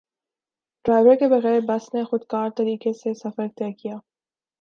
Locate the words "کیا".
3.73-3.95